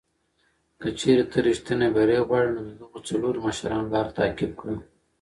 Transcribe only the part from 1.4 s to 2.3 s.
ریښتینی بری